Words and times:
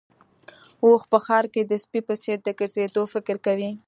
اوښ 0.83 1.01
په 1.11 1.17
ښار 1.25 1.45
کې 1.53 1.61
د 1.65 1.71
سپي 1.83 1.99
په 2.07 2.13
څېر 2.23 2.37
د 2.43 2.49
ګرځېدو 2.59 3.01
فکر 3.13 3.35
کوي. 3.45 3.71